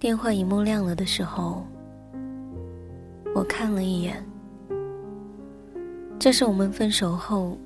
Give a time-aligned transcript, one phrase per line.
[0.00, 1.66] 电话荧幕亮了的时候，
[3.34, 4.24] 我看了一眼。
[6.20, 7.58] 这是我们分手后，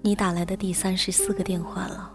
[0.00, 2.10] 你打来的第三十四个电话了。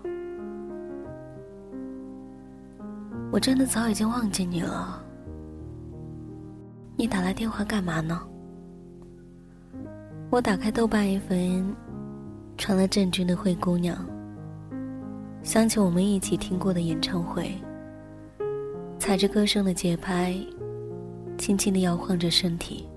[3.32, 5.00] 我真的早已经忘记你了。
[6.98, 8.20] 你打来电话干嘛呢？
[10.32, 11.74] 我打开豆瓣 FM，
[12.58, 13.96] 传了郑钧的《灰姑娘》，
[15.44, 17.54] 想起我们一起听过的演唱会，
[19.10, 20.40] 踩着歌声的节拍，
[21.36, 22.88] 轻轻的摇晃着身体。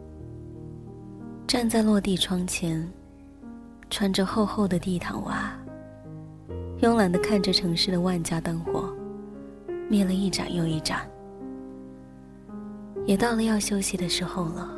[1.46, 2.86] 站在落地窗前，
[3.88, 5.58] 穿着厚厚的地毯袜，
[6.82, 8.94] 慵懒的看着城市的万家灯火，
[9.88, 11.00] 灭了一盏又一盏，
[13.06, 14.70] 也到了要休息的时候了。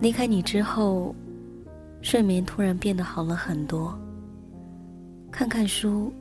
[0.00, 1.14] 离开你之后，
[2.02, 3.96] 睡眠突然变得好了很多。
[5.30, 6.12] 看看书，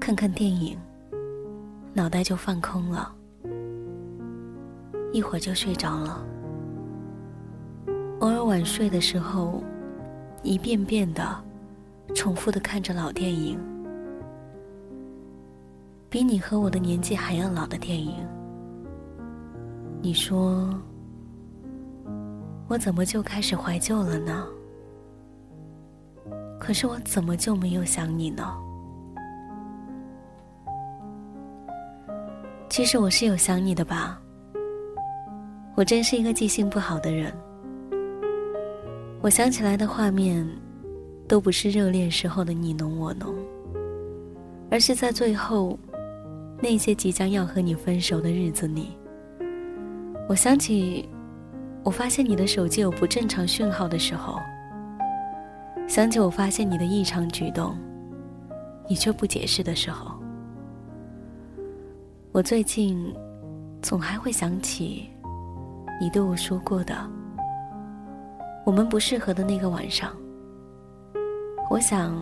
[0.00, 0.74] 看看电影，
[1.98, 3.12] 脑袋就放空了，
[5.12, 6.24] 一会儿就睡着了。
[8.20, 9.64] 偶尔晚睡的时候，
[10.44, 11.28] 一遍遍的、
[12.14, 13.58] 重复的看着老电影，
[16.08, 18.24] 比你和我的年纪还要老的电影。
[20.00, 20.72] 你说，
[22.68, 24.46] 我怎么就开始怀旧了呢？
[26.60, 28.56] 可是我怎么就没有想你呢？
[32.68, 34.20] 其实我是有想你的吧。
[35.74, 37.32] 我真是一个记性不好的人。
[39.20, 40.46] 我想起来的画面，
[41.26, 43.34] 都不是热恋时候的你侬我侬，
[44.70, 45.78] 而是在最后
[46.60, 48.96] 那些即将要和你分手的日子里。
[50.28, 51.08] 我想起，
[51.82, 54.38] 我发现你的手机有不正常讯号的时候，
[55.88, 57.76] 想起我发现你的异常举动，
[58.88, 60.17] 你却不解释的时候。
[62.38, 63.12] 我最近
[63.82, 65.10] 总还会想起
[66.00, 66.94] 你对我说过的。
[68.64, 70.14] 我们不适合的那个晚上，
[71.68, 72.16] 我想，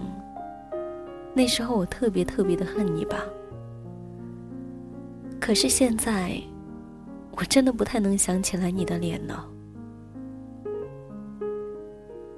[1.34, 3.18] 那时候我特别特别的恨你吧。
[5.38, 6.40] 可是现在，
[7.32, 9.46] 我真的不太能想起来你的脸了。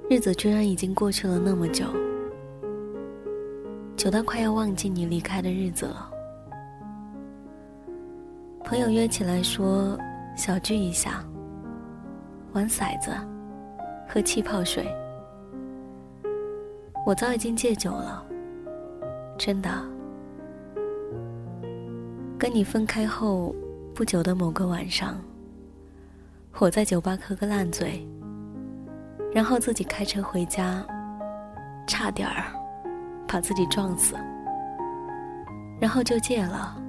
[0.09, 1.85] 日子居然已经过去了那么久，
[3.95, 6.08] 久到快要忘记你离开的日子了。
[8.69, 9.97] 朋友约起来说
[10.35, 11.23] 小聚一下，
[12.53, 13.09] 玩骰子。
[14.07, 14.87] 喝气泡水，
[17.03, 18.23] 我早已经戒酒了，
[19.39, 19.71] 真的。
[22.37, 23.55] 跟你分开后
[23.95, 25.19] 不久的某个晚上，
[26.59, 28.07] 我在酒吧喝个烂醉，
[29.33, 30.85] 然后自己开车回家，
[31.87, 32.53] 差点儿
[33.27, 34.15] 把自己撞死，
[35.79, 36.79] 然后就戒了。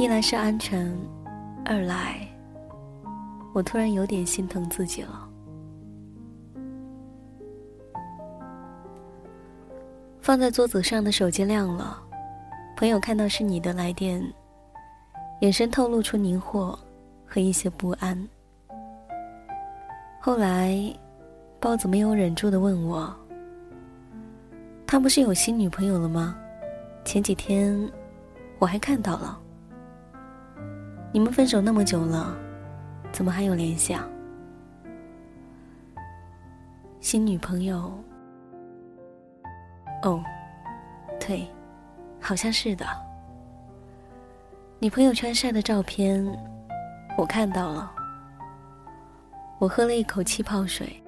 [0.00, 0.90] 一来是安全，
[1.62, 2.26] 二来
[3.52, 5.28] 我突然有点心疼自己了。
[10.22, 12.02] 放在桌子上的手机亮了，
[12.78, 14.24] 朋友看到是你的来电，
[15.42, 16.74] 眼神透露出疑惑
[17.26, 18.26] 和一些不安。
[20.18, 20.80] 后来，
[21.60, 23.14] 包子没有忍住的问我
[24.88, 26.34] ：“他不是有新女朋友了吗？
[27.04, 27.78] 前几天
[28.58, 29.38] 我还看到了。
[31.12, 32.36] 你们分手那么久了，
[33.10, 34.06] 怎么还有联系啊？
[37.00, 37.92] 新女朋友？”
[40.02, 40.22] 哦，
[41.18, 41.46] 对，
[42.20, 42.86] 好像是的。
[44.78, 46.24] 你朋友圈晒的照片，
[47.18, 47.92] 我看到了。
[49.58, 51.02] 我喝了一口气泡水，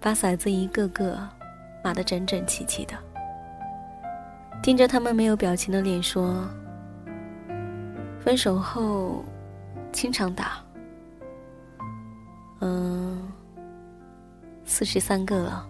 [0.00, 1.18] 把骰子一个个
[1.84, 2.94] 码得整整齐齐的，
[4.62, 6.48] 盯着他们没有表情的脸说
[8.26, 9.24] ：“分手后
[9.92, 10.54] 经常打，
[12.58, 13.22] 嗯，
[14.64, 15.64] 四十三个了。”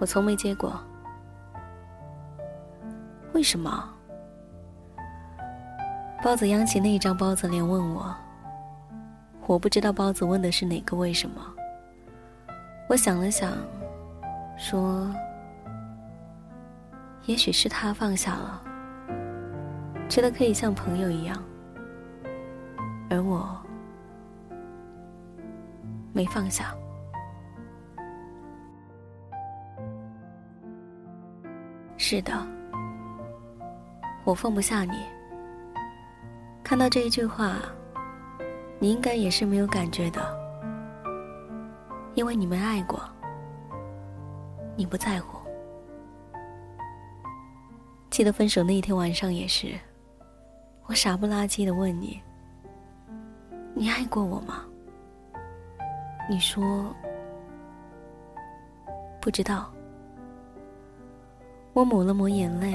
[0.00, 0.76] 我从没接过，
[3.32, 3.88] 为什么？
[6.20, 8.12] 包子扬起那一张包子脸问我，
[9.46, 11.40] 我不知道包子问的是哪个为什么。
[12.88, 13.52] 我想了想，
[14.56, 15.08] 说
[17.26, 18.60] ：“也许是他放下了，
[20.08, 21.36] 觉得可以像朋友一样，
[23.10, 23.48] 而我
[26.12, 26.74] 没放下。”
[32.00, 32.32] 是的，
[34.24, 34.92] 我放不下你。
[36.62, 37.56] 看到这一句话，
[38.78, 40.20] 你应该也是没有感觉的，
[42.14, 43.00] 因为你没爱过，
[44.76, 45.38] 你不在乎。
[48.10, 49.74] 记得分手那一天晚上也是，
[50.88, 52.18] 我傻不拉几的问你
[53.76, 54.64] ：“你爱过我吗？”
[56.30, 56.94] 你说
[59.20, 59.70] 不知道。
[61.74, 62.74] 我抹了抹眼泪，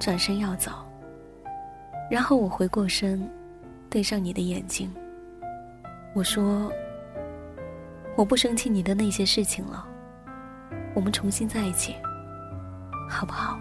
[0.00, 0.72] 转身要走。
[2.10, 3.30] 然后我回过身，
[3.90, 4.90] 对上你的眼睛，
[6.14, 6.72] 我说
[8.16, 9.86] ：“我不生气你的那些事情了，
[10.94, 11.94] 我们重新在一起，
[13.10, 13.58] 好不好？”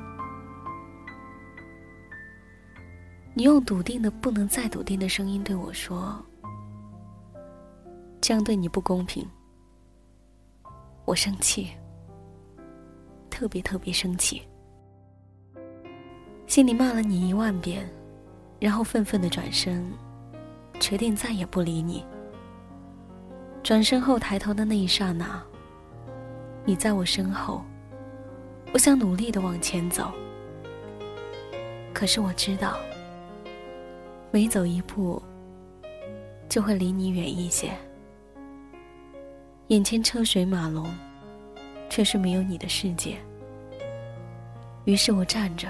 [3.34, 6.24] 你用笃定的不能再笃定的声音对我说
[8.22, 9.28] ：“这样对你不公平。”
[11.06, 11.70] 我生气。
[13.30, 14.44] 特别特别生气，
[16.46, 17.90] 心里骂了你一万遍，
[18.60, 19.84] 然后愤愤的转身，
[20.80, 22.06] 决定再也不理你。
[23.64, 25.42] 转身后抬头的那一刹那，
[26.64, 27.66] 你在我身后，
[28.72, 30.12] 我想努力的往前走，
[31.92, 32.78] 可是我知道，
[34.34, 35.22] 每走一步，
[36.50, 37.72] 就会离你远一些。
[39.68, 40.92] 眼前车水马龙。
[41.94, 43.16] 却是没有你的世界。
[44.86, 45.68] 于是我站着，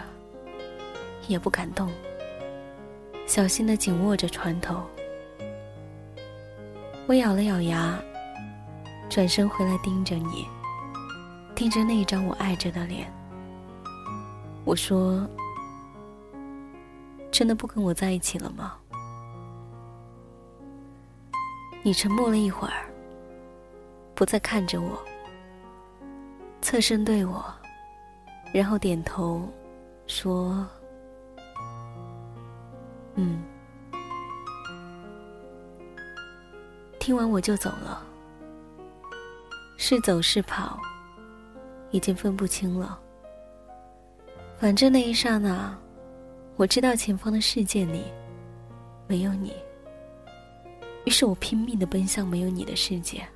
[1.28, 1.92] 也不敢动，
[3.28, 4.82] 小心的紧握着船头。
[7.06, 8.02] 我咬了咬牙，
[9.10, 10.48] 转身回来盯着你，
[11.54, 13.12] 盯着那一张我爱着的脸。
[14.64, 15.28] 我说
[17.34, 18.78] ：“真的不跟我在一起了吗？”
[21.84, 22.86] 你沉默了一会儿，
[24.16, 24.98] 不再看着我。
[26.62, 27.44] 侧身对我，
[28.54, 29.42] 然后点头，
[30.08, 30.66] 说
[33.16, 33.44] ：“嗯。”
[37.02, 38.02] 听完我就走了，
[39.76, 40.80] 是走是跑，
[41.92, 42.98] 已经分不清了。
[44.58, 45.78] 反正那一刹那，
[46.56, 48.04] 我知道前方的世界里
[49.08, 49.54] 没有你，
[51.04, 53.28] 于是我拼命的奔向没有你的世界。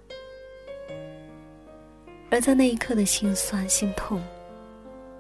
[2.30, 4.22] 而在那一刻的心酸心痛，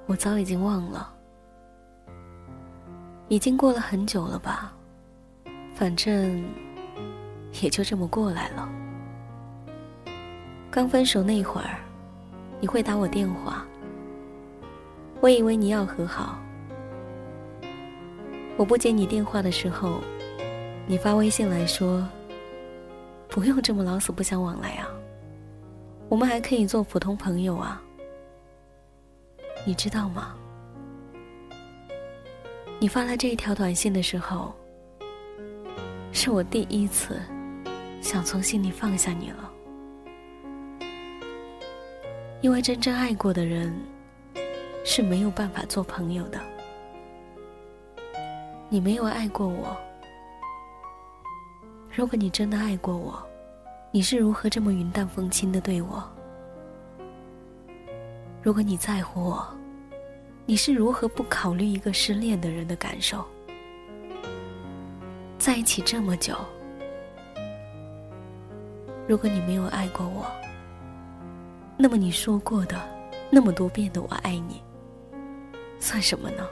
[0.05, 1.11] 我早已经忘了，
[3.29, 4.71] 已经过了很久了吧？
[5.73, 6.45] 反正
[7.61, 8.69] 也就这么过来了。
[10.69, 11.79] 刚分手那会儿，
[12.61, 13.65] 你会打我电话，
[15.19, 16.37] 我以为你要和好。
[18.57, 20.01] 我不接你电话的时候，
[20.87, 22.05] 你发微信来说
[23.29, 24.89] ：“不用这么老死不相往来啊。”
[26.09, 27.79] 我们还可以做普通朋友啊，
[29.63, 30.35] 你知道吗？
[32.79, 34.55] 你发来这一条短信的时候，
[36.11, 37.19] 是我第一次
[38.01, 39.51] 想从心里放下你了。
[42.41, 43.71] 因为真正爱过的人
[44.83, 46.39] 是没有办法做朋友的。
[48.69, 49.77] 你没有爱过我，
[51.95, 53.17] 如果你真的爱过我。
[53.89, 56.03] 你是如何这么云淡风轻的对我？
[58.43, 59.47] 如果你在乎我，
[60.45, 63.25] 你是如何不考虑一个失恋的人的感受？
[65.39, 66.35] 在一起这么久，
[69.07, 70.25] 如果你没有爱过我，
[71.77, 72.77] 那么你说过的
[73.29, 74.61] 那么多遍的“我爱你”，
[75.79, 76.45] 算什么呢？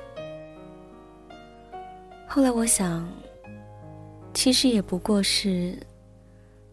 [2.35, 3.07] 后来我想，
[4.33, 5.73] 其实也不过是。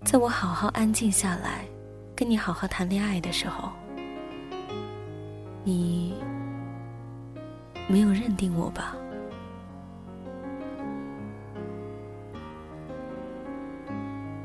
[0.04, 1.64] 在我好好安静下来，
[2.16, 3.70] 跟你好好谈恋爱的时候，
[5.62, 6.14] 你
[7.86, 8.96] 没有认定我吧？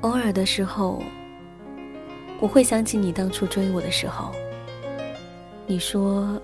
[0.02, 1.02] 偶尔的时候，
[2.40, 4.32] 我会想起你当初追我的时候，
[5.66, 6.40] 你说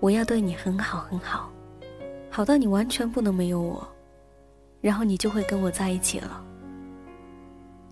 [0.00, 1.50] 我要对你很好很好，
[2.36, 3.88] 好到你完全不能没有我，
[4.82, 6.44] 然后你就会跟我在一起了。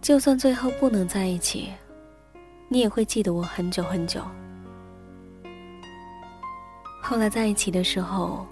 [0.02, 1.72] 就算最后不能在一起，
[2.68, 4.20] 你也会记得我很久很久。
[7.00, 8.46] 后来在一起的时候，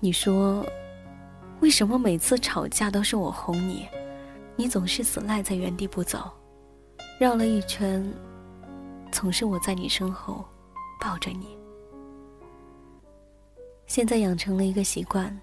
[0.00, 0.64] 你说
[1.60, 3.86] ：“为什么每次吵架都是我哄你，
[4.56, 6.30] 你总是死赖在原地不走，
[7.20, 8.02] 绕了一圈，
[9.12, 10.42] 总是我在你身后
[10.98, 11.54] 抱着你。”
[13.86, 15.38] 现在养成了一个习惯，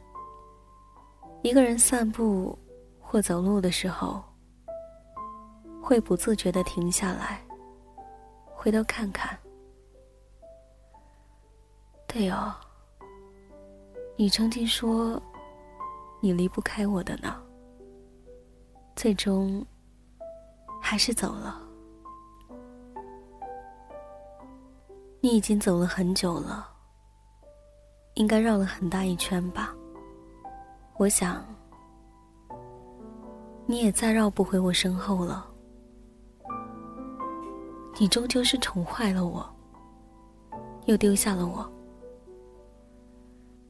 [1.41, 2.57] 一个人散步
[2.99, 4.23] 或走路的时候。
[5.83, 7.43] 会不自觉的停下来，
[8.53, 9.37] 回头看看。
[12.07, 12.53] 对哦，
[14.15, 15.21] 你曾经说
[16.21, 17.35] 你离不开我的呢，
[18.95, 19.65] 最终
[20.79, 21.59] 还是走了。
[25.19, 26.70] 你已经走了很久了，
[28.15, 29.73] 应该绕了很大一圈吧。
[30.97, 31.43] 我想，
[33.65, 35.47] 你也再绕不回我身后了。
[37.99, 39.47] 你终究是宠坏了我，
[40.85, 41.69] 又丢下了我。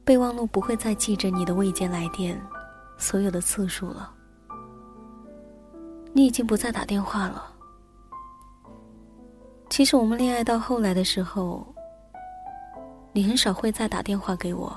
[0.04, 2.40] 备忘录不会再记着你的未接来电
[2.98, 4.12] 所有的次数了。
[6.12, 7.50] 你已经不再打电话了。
[9.70, 11.71] 其实我们恋爱到后来的时候，
[13.14, 14.74] 你很少会再打电话给我，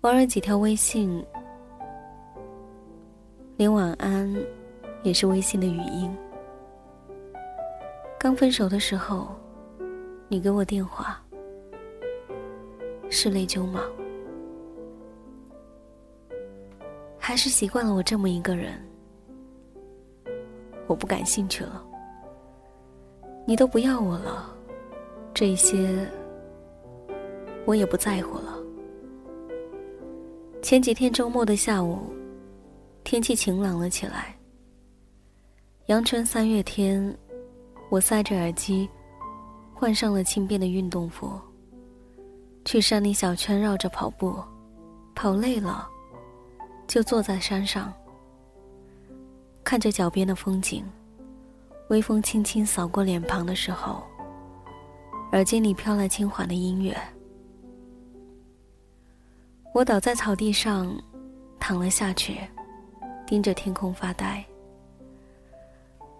[0.00, 1.22] 偶尔几条微信，
[3.58, 4.34] 连晚安
[5.02, 6.10] 也是微信的语音。
[8.18, 9.28] 刚分手的时候，
[10.26, 11.22] 你给我电话，
[13.10, 13.82] 是内疚吗？
[17.18, 18.72] 还是习惯了我这么一个人？
[20.86, 21.84] 我不感兴趣了。
[23.46, 24.50] 你都不要我了，
[25.34, 26.10] 这些
[27.66, 28.58] 我也不在乎了。
[30.62, 32.12] 前几天周末的下午，
[33.04, 34.34] 天气晴朗了起来。
[35.86, 37.16] 阳春三月天，
[37.90, 38.88] 我塞着耳机，
[39.72, 41.30] 换上了轻便的运动服，
[42.64, 44.34] 去山里小圈绕着跑步，
[45.14, 45.88] 跑累了，
[46.86, 47.92] 就坐在山上，
[49.64, 50.84] 看着脚边的风景。
[51.88, 54.02] 微风轻轻扫过脸庞的时候，
[55.32, 56.94] 耳机里飘来轻缓的音乐。
[59.74, 60.90] 我倒在草地上，
[61.60, 62.40] 躺了下去，
[63.26, 64.44] 盯着天空发呆。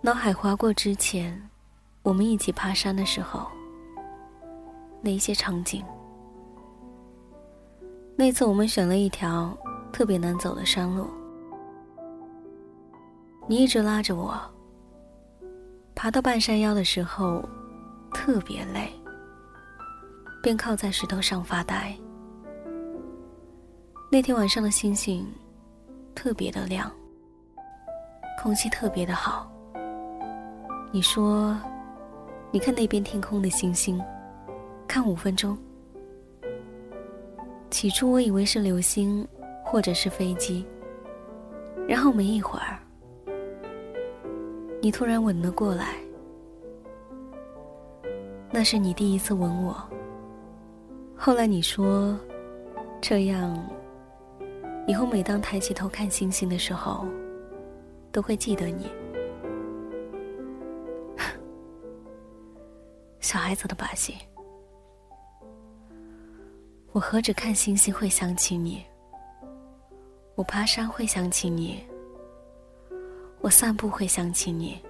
[0.01, 1.41] 脑海划过之前
[2.03, 3.49] 我们一起爬山的时候
[5.03, 5.85] 那一些场景。
[8.15, 9.57] 那次我们选了一条
[9.93, 11.09] 特别难走的山路，
[13.49, 14.39] 你一直拉着我。
[15.97, 17.43] 爬到半山腰的时候，
[18.13, 18.89] 特别累，
[20.41, 21.97] 便靠在石头上发呆。
[24.11, 25.27] 那天晚上的星星
[26.15, 26.91] 特别的亮，
[28.43, 29.53] 空气特别的好。
[30.91, 31.55] 你说，
[32.51, 34.03] 你看那边天空的星星，
[34.87, 35.57] 看五分钟。
[37.69, 39.29] 起初我以为是流星，
[39.63, 40.65] 或者是飞机，
[41.87, 42.79] 然后没一会儿。
[44.81, 45.97] 你突然吻了过来，
[48.51, 49.77] 那是你第一次吻我。
[51.15, 52.19] 后来你说，
[53.03, 53.63] 这样，
[54.89, 57.07] 以后每当抬起头看星星的时候，
[58.11, 58.91] 都会记得你。
[63.21, 64.15] 小孩子的把戏，
[66.93, 68.83] 我何止看星星会想起你，
[70.35, 71.87] 我爬山会想起你。
[73.41, 74.83] 我散步会想起你，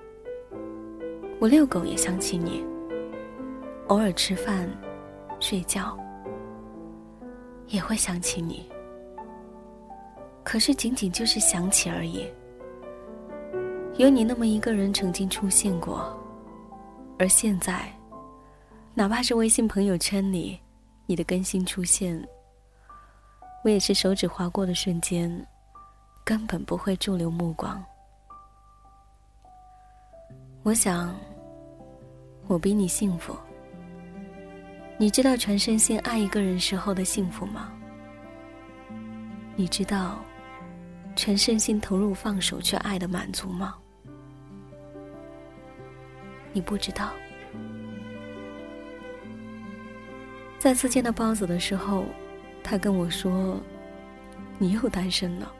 [1.41, 2.65] 我遛狗也想起你，
[3.89, 4.71] 偶尔吃饭、
[5.41, 5.99] 睡觉
[7.67, 8.65] 也会想起你。
[10.49, 12.27] 可是仅仅就是想起而已。
[13.99, 16.19] 有你那么一个人曾经出现过，
[17.19, 17.93] 而现在，
[18.95, 20.59] 哪怕是微信朋友圈里
[21.05, 22.27] 你的更新出现，
[23.63, 25.47] 我也是手指划过的瞬间，
[26.25, 27.85] 根本不会驻留目光。
[30.63, 31.15] 我想，
[32.47, 33.37] 我比你幸福。
[34.97, 37.71] 你知道全身心爱一个人时候的幸福吗？
[39.55, 40.19] 你知道
[41.19, 43.75] 全身心投入、放手去爱的满足吗？
[46.53, 47.11] 你不知道。
[50.61, 52.05] 再次见到包子的时候，
[52.63, 53.61] 他跟我说
[54.59, 55.53] ：“你又单身了。”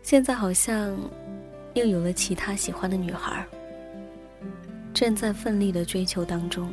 [0.00, 0.96] 现在好像。
[1.74, 3.44] 又有了其他喜欢的女孩，
[4.92, 6.72] 正在奋力的追求当中。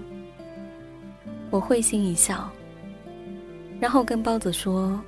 [1.49, 2.51] 我会心一笑，
[3.79, 5.03] 然后跟包子说：“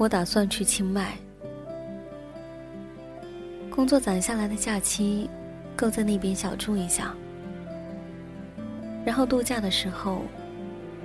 [0.00, 1.12] 我打算去清迈，
[3.68, 5.28] 工作攒下来的假期，
[5.76, 7.14] 够在那边小住一下。
[9.04, 10.22] 然后度假的时候，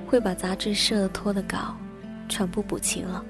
[0.08, 1.76] 会把杂志社拖的稿
[2.30, 3.22] 全部补齐了。”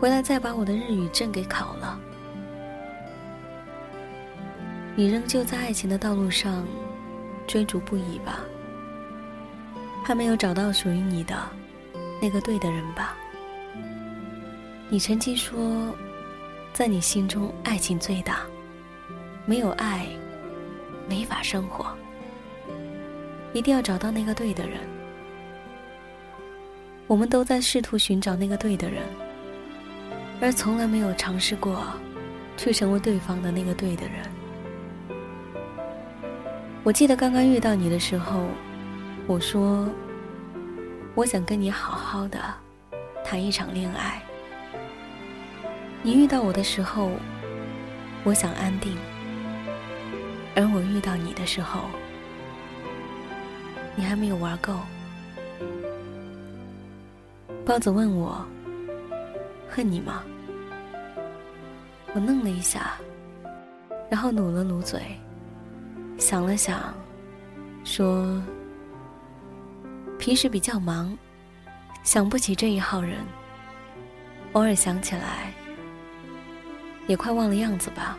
[0.00, 1.96] 回来再把我的日语证给考了。
[4.96, 6.66] 你仍旧在爱情的道路上
[7.46, 8.40] 追逐不已吧？
[10.04, 11.36] 还没有找到属于你的
[12.20, 13.16] 那个对的人吧？
[14.92, 15.94] 你曾经说，
[16.72, 18.40] 在你心中爱情最大，
[19.46, 20.04] 没有爱
[21.08, 21.86] 没法生活，
[23.52, 24.80] 一定要找到那个对的人。
[27.06, 29.04] 我们都在试图寻找那个对的人。
[30.40, 31.84] 而从来没有尝试过，
[32.56, 34.28] 去成为对方的那个对的人。
[36.82, 38.44] 我记得刚刚遇到你的时候，
[39.28, 39.88] 我说，
[41.14, 42.40] 我想跟你好好的
[43.24, 44.20] 谈一场恋爱。
[46.02, 47.10] 你遇到我的时候，
[48.24, 48.94] 我想安定；
[50.56, 51.90] 而我遇到你的时候，
[53.94, 54.78] 你还没有玩够。
[57.66, 58.42] 包子问我
[59.68, 60.22] ：“恨你吗？”
[62.14, 62.92] 我愣了一下，
[64.10, 65.00] 然后努了努嘴，
[66.18, 66.94] 想了想，
[67.84, 68.42] 说
[70.18, 71.16] ：“平时比较忙，
[72.02, 73.18] 想不起这一号人。
[74.54, 75.52] 偶尔想起来。”
[77.06, 78.18] 也快忘了样子吧。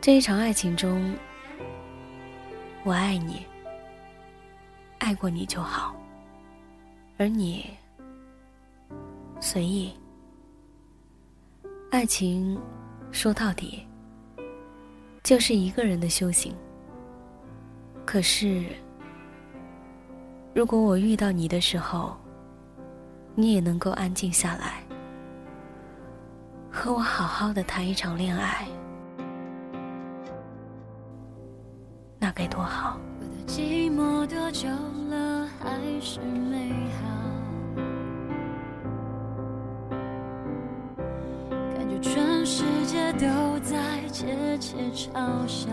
[0.00, 1.14] 这一场爱情中，
[2.82, 3.46] 我爱你，
[4.98, 5.94] 爱过你就好，
[7.18, 7.70] 而你
[9.38, 9.92] 随意。
[11.90, 12.60] 爱情
[13.12, 13.86] 说到底
[15.22, 16.52] 就是一个人的修行。
[18.04, 18.64] 可是，
[20.52, 22.16] 如果我遇到你的时候，
[23.36, 24.82] 你也能够安静下来。
[26.84, 28.66] 和我好好的谈一场恋爱，
[32.18, 32.98] 那该多好。
[33.46, 34.68] 寂寞多久
[35.08, 37.04] 了，还是美好？
[41.76, 45.70] 感觉全世界都在窃窃嘲笑。